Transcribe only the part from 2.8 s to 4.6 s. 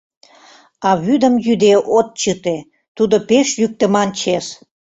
тудо пеш йӱктыман чес.